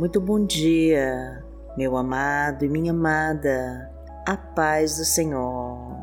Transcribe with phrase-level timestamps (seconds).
[0.00, 1.44] Muito bom dia,
[1.76, 3.92] meu amado e minha amada,
[4.26, 5.94] a paz do Senhor.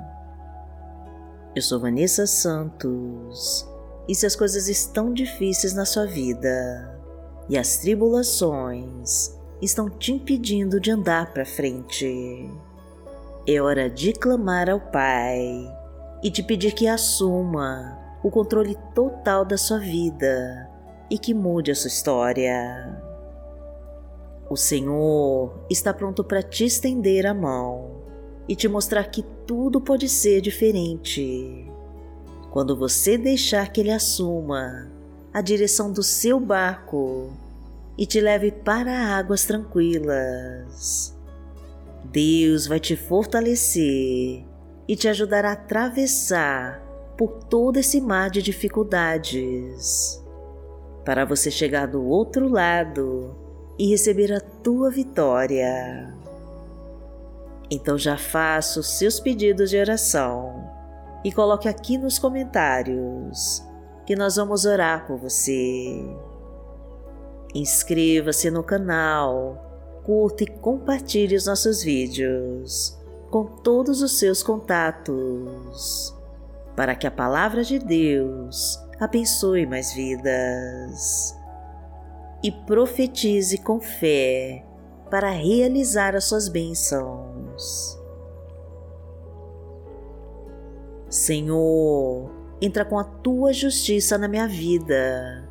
[1.55, 3.68] Eu sou Vanessa Santos
[4.07, 6.95] e se as coisas estão difíceis na sua vida
[7.49, 12.52] e as tribulações estão te impedindo de andar para frente,
[13.48, 15.75] é hora de clamar ao Pai
[16.21, 20.70] e de pedir que assuma o controle total da sua vida
[21.09, 23.06] e que mude a sua história.
[24.49, 28.01] O Senhor está pronto para te estender a mão
[28.47, 31.70] e te mostrar que tudo pode ser diferente.
[32.49, 34.89] Quando você deixar que Ele assuma
[35.33, 37.29] a direção do seu barco
[37.97, 41.13] e te leve para águas tranquilas.
[42.05, 44.45] Deus vai te fortalecer
[44.87, 46.81] e te ajudar a atravessar
[47.17, 50.23] por todo esse mar de dificuldades,
[51.04, 53.46] para você chegar do outro lado
[53.77, 56.13] e receber a tua vitória.
[57.70, 60.70] Então já faça os seus pedidos de oração
[61.23, 63.63] e coloque aqui nos comentários
[64.05, 66.01] que nós vamos orar por você.
[67.53, 72.97] Inscreva-se no canal, curta e compartilhe os nossos vídeos
[73.29, 76.16] com todos os seus contatos,
[76.75, 81.37] para que a palavra de Deus abençoe mais vidas
[82.44, 84.63] e profetize com fé
[85.09, 87.97] para realizar as suas bênçãos.
[91.09, 92.29] Senhor,
[92.62, 95.50] entra com a tua justiça na minha vida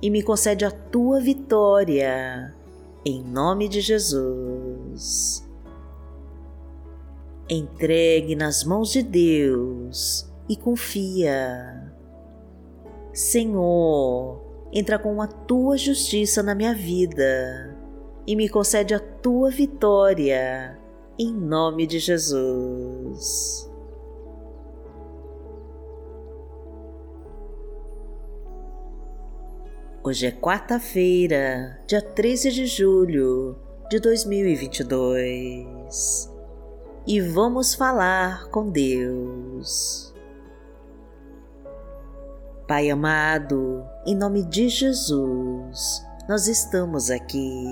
[0.00, 2.54] e me concede a tua vitória,
[3.04, 5.44] em nome de Jesus.
[7.48, 11.92] Entregue nas mãos de Deus e confia.
[13.12, 14.45] Senhor,
[14.78, 17.74] entra com a tua justiça na minha vida
[18.26, 20.78] e me concede a tua vitória,
[21.18, 23.72] em nome de Jesus.
[30.04, 33.56] Hoje é quarta-feira, dia 13 de julho
[33.88, 36.30] de 2022
[37.06, 40.14] e vamos falar com Deus.
[42.66, 47.64] Pai amado, em nome de Jesus, nós estamos aqui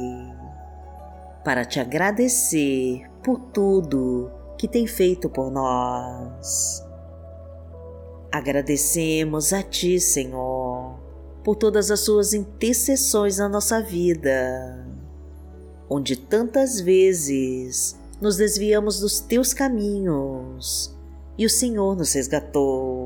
[1.44, 6.81] para te agradecer por tudo que tem feito por nós.
[8.31, 10.97] Agradecemos a Ti, Senhor,
[11.43, 14.87] por todas as Suas intercessões na nossa vida,
[15.91, 20.97] onde tantas vezes nos desviamos dos Teus caminhos
[21.37, 23.04] e o Senhor nos resgatou.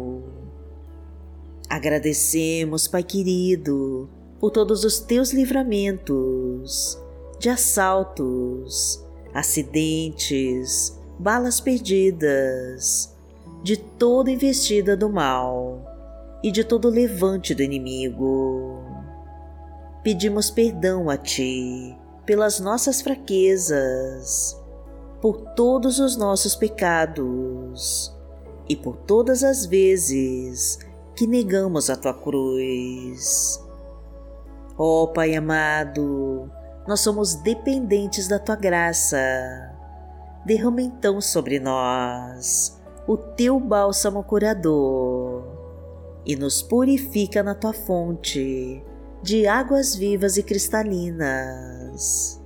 [1.79, 7.01] Agradecemos, Pai querido, por todos os teus livramentos
[7.39, 9.01] de assaltos,
[9.33, 13.17] acidentes, balas perdidas,
[13.63, 15.81] de toda investida do mal
[16.43, 18.83] e de todo levante do inimigo.
[20.03, 21.97] Pedimos perdão a Ti
[22.27, 24.61] pelas nossas fraquezas,
[25.21, 28.13] por todos os nossos pecados
[28.69, 30.88] e por todas as vezes
[31.19, 33.61] que negamos a tua cruz.
[34.79, 36.49] Ó oh, Pai amado,
[36.87, 39.19] nós somos dependentes da tua graça.
[40.47, 45.43] Derrama então sobre nós o teu bálsamo curador
[46.25, 48.81] e nos purifica na tua fonte
[49.21, 52.41] de águas vivas e cristalinas.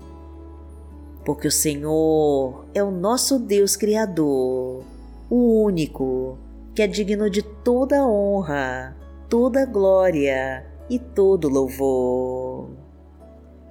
[1.26, 4.82] Porque o Senhor é o nosso Deus Criador,
[5.28, 6.38] o único
[6.74, 8.96] que é digno de toda honra,
[9.28, 12.70] toda glória e todo louvor.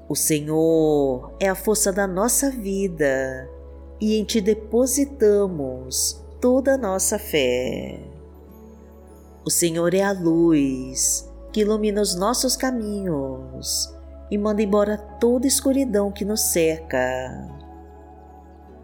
[0.07, 3.49] O Senhor é a força da nossa vida
[3.99, 7.99] e em Ti depositamos toda a nossa fé.
[9.43, 13.91] O Senhor é a luz que ilumina os nossos caminhos
[14.29, 16.99] e manda embora toda escuridão que nos cerca.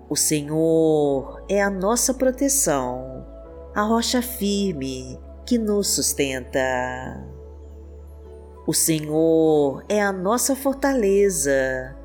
[0.10, 3.07] O Senhor é a nossa proteção
[3.78, 6.60] a rocha firme que nos sustenta.
[8.66, 11.96] O Senhor é a nossa fortaleza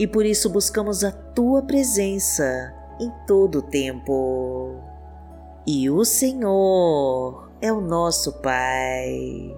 [0.00, 4.80] e por isso buscamos a tua presença em todo o tempo.
[5.64, 9.56] E o Senhor é o nosso Pai.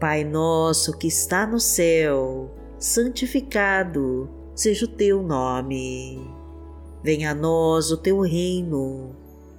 [0.00, 6.34] Pai nosso que está no céu, santificado seja o teu nome.
[7.02, 9.27] Venha a nós o teu reino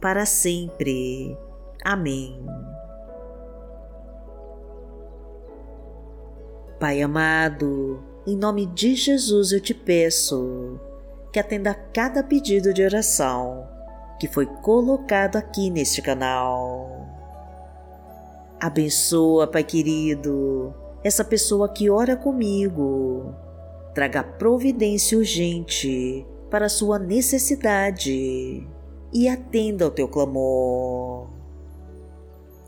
[0.00, 1.36] para sempre.
[1.84, 2.44] Amém.
[6.78, 10.80] Pai amado, em nome de Jesus eu te peço
[11.30, 13.68] que atenda a cada pedido de oração
[14.18, 17.06] que foi colocado aqui neste canal.
[18.58, 20.74] Abençoa, Pai querido,
[21.04, 23.34] essa pessoa que ora comigo.
[23.94, 28.66] Traga providência urgente para sua necessidade
[29.12, 31.28] e atenda ao teu clamor.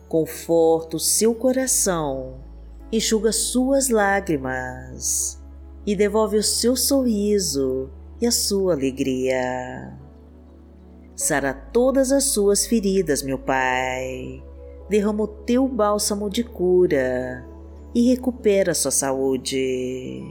[0.09, 2.41] Conforta o seu coração
[2.93, 5.43] enxuga suas lágrimas
[5.87, 7.91] e devolve o seu sorriso
[8.21, 9.99] e a sua alegria.
[11.17, 14.43] Sara todas as suas feridas, meu Pai.
[14.91, 17.47] Derrama o teu bálsamo de cura
[17.95, 20.23] e recupera sua saúde.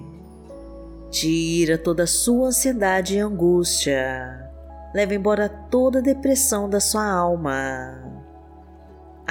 [1.10, 4.41] Tira toda a sua ansiedade e angústia.
[4.94, 8.12] Leva embora toda a depressão da sua alma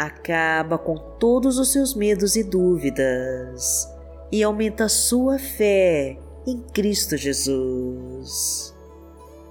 [0.00, 3.86] acaba com todos os seus medos e dúvidas
[4.32, 6.16] e aumenta sua fé
[6.46, 8.74] em Cristo Jesus.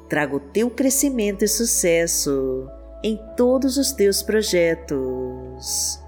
[0.09, 2.67] Traga o teu crescimento e sucesso
[3.03, 6.01] em todos os teus projetos.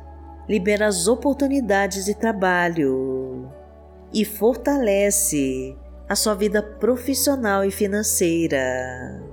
[0.50, 3.48] Libera as oportunidades de trabalho
[4.12, 5.78] e fortalece
[6.10, 9.31] a sua vida profissional e financeira.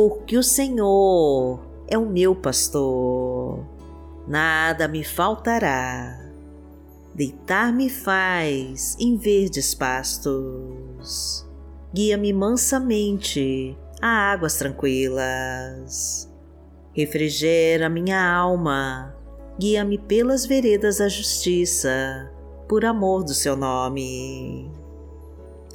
[0.00, 3.62] Porque o Senhor é o meu pastor
[4.26, 6.18] nada me faltará.
[7.14, 11.46] Deitar-me faz em verdes pastos.
[11.92, 16.32] Guia-me mansamente a águas tranquilas.
[16.94, 19.14] Refrigera minha alma,
[19.58, 22.32] guia-me pelas veredas da justiça,
[22.66, 24.79] por amor do seu nome.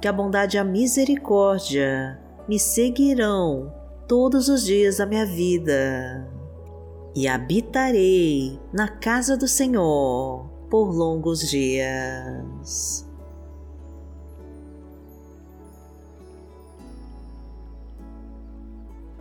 [0.00, 2.18] que a bondade e a misericórdia
[2.48, 3.72] me seguirão
[4.08, 6.26] todos os dias da minha vida
[7.14, 13.06] e habitarei na casa do Senhor por longos dias.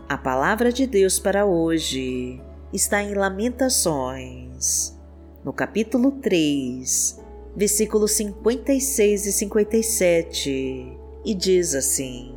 [0.07, 2.41] A palavra de Deus para hoje
[2.73, 4.97] está em Lamentações,
[5.43, 7.19] no capítulo 3,
[7.55, 12.35] versículos 56 e 57, e diz assim: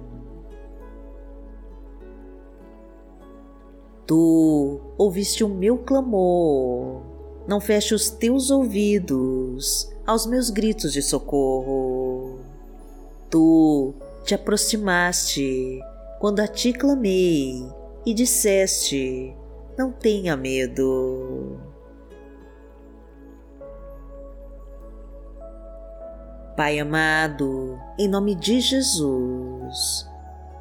[4.06, 7.02] Tu ouviste o meu clamor,
[7.46, 12.40] não feche os teus ouvidos aos meus gritos de socorro.
[13.30, 15.80] Tu te aproximaste
[16.20, 17.64] quando a ti clamei
[18.04, 19.34] e disseste:
[19.78, 21.71] Não tenha medo.
[26.56, 30.06] Pai amado, em nome de Jesus,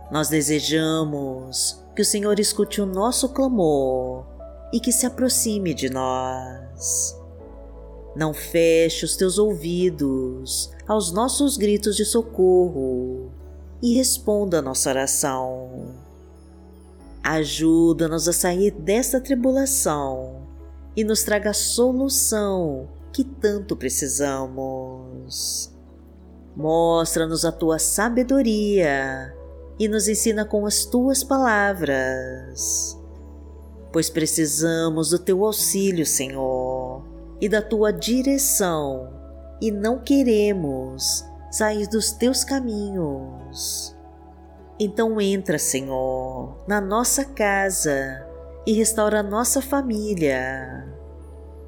[0.09, 4.25] nós desejamos que o Senhor escute o nosso clamor
[4.71, 7.13] e que se aproxime de nós.
[8.15, 13.29] Não feche os teus ouvidos aos nossos gritos de socorro
[13.81, 15.93] e responda a nossa oração.
[17.21, 20.47] Ajuda-nos a sair desta tribulação
[20.95, 25.70] e nos traga a solução que tanto precisamos.
[26.55, 29.33] Mostra-nos a tua sabedoria
[29.79, 32.97] e nos ensina com as tuas palavras.
[33.91, 37.03] Pois precisamos do teu auxílio, Senhor,
[37.39, 39.11] e da tua direção,
[39.61, 43.95] e não queremos sair dos teus caminhos.
[44.79, 48.25] Então entra, Senhor, na nossa casa
[48.65, 50.87] e restaura a nossa família.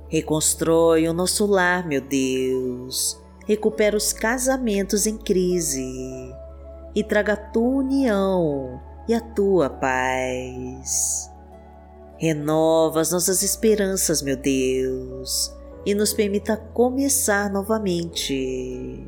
[0.08, 3.23] Reconstrói o nosso lar, meu Deus.
[3.46, 6.34] Recupera os casamentos em crise
[6.96, 11.30] e traga a tua união e a tua paz.
[12.18, 15.54] Renova as nossas esperanças, meu Deus,
[15.86, 19.06] e nos permita começar novamente.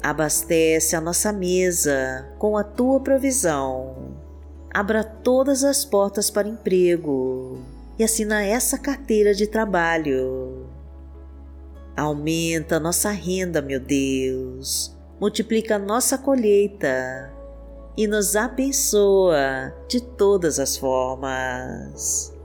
[0.00, 4.14] Abastece a nossa mesa com a tua provisão.
[4.72, 7.58] Abra todas as portas para emprego
[7.98, 10.65] e assina essa carteira de trabalho.
[11.96, 14.94] Aumenta nossa renda, meu Deus.
[15.18, 17.32] Multiplica nossa colheita
[17.96, 22.36] e nos abençoa de todas as formas.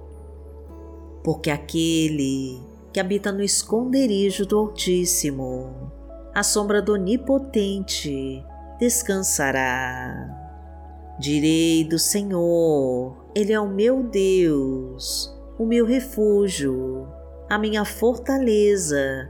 [1.22, 2.62] Porque aquele
[2.93, 5.91] que habita no esconderijo do Altíssimo,
[6.34, 8.41] a sombra do Onipotente,
[8.79, 10.38] descansará.
[11.20, 17.05] Direi do Senhor, Ele é o meu Deus, o meu refúgio,
[17.50, 19.29] a minha fortaleza,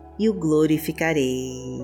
[0.21, 1.81] e o glorificarei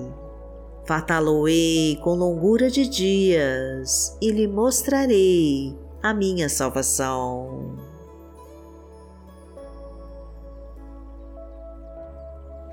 [0.88, 7.76] Fartá-lo-ei com longura de dias e lhe mostrarei a minha salvação.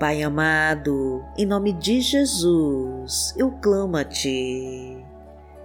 [0.00, 4.96] Pai amado, em nome de Jesus, eu clamo a Ti,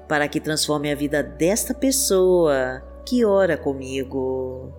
[0.10, 4.74] para que transforme a vida desta pessoa que ora comigo.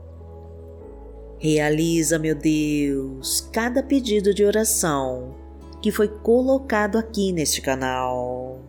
[1.43, 5.35] Realiza, meu Deus, cada pedido de oração
[5.83, 8.61] que foi colocado aqui neste canal.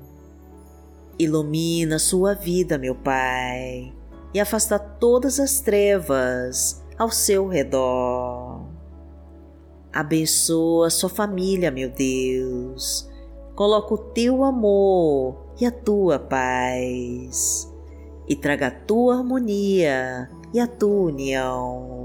[1.19, 3.93] Ilumina sua vida, meu Pai,
[4.33, 8.65] e afasta todas as trevas ao seu redor.
[9.93, 13.07] Abençoa sua família, meu Deus.
[13.53, 17.71] Coloca o teu amor e a tua paz,
[18.27, 22.02] e traga a tua harmonia e a tua união.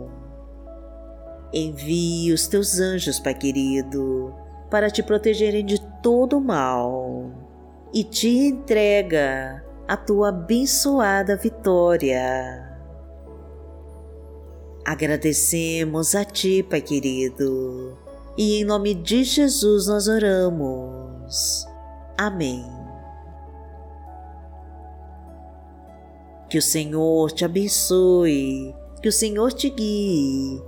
[1.53, 4.35] Envie os teus anjos, Pai querido,
[4.71, 7.31] para te protegerem de todo mal
[7.93, 12.69] e te entrega a tua abençoada vitória.
[14.85, 17.97] Agradecemos a Ti, Pai querido,
[18.37, 21.67] e em nome de Jesus nós oramos.
[22.19, 22.65] Amém.
[26.51, 30.68] Que o Senhor te abençoe, que o Senhor te guie